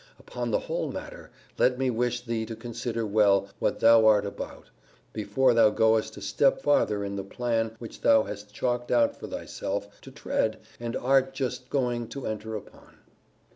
Upon 0.17 0.49
the 0.49 0.61
whole 0.61 0.91
matter, 0.91 1.29
let 1.59 1.77
me 1.77 1.91
wish 1.91 2.21
thee 2.21 2.43
to 2.47 2.55
consider 2.55 3.05
well 3.05 3.49
what 3.59 3.81
thou 3.81 4.07
art 4.07 4.25
about, 4.25 4.71
before 5.13 5.53
thou 5.53 5.69
goest 5.69 6.17
a 6.17 6.21
step 6.21 6.59
farther 6.59 7.03
in 7.03 7.17
the 7.17 7.23
path 7.23 7.73
which 7.77 8.01
thou 8.01 8.23
hast 8.23 8.51
chalked 8.51 8.89
out 8.91 9.15
for 9.19 9.27
thyself 9.27 10.01
to 10.01 10.09
tread, 10.09 10.57
and 10.79 10.95
art 10.95 11.35
just 11.35 11.69
going 11.69 12.07
to 12.07 12.25
enter 12.25 12.55
upon. 12.55 12.97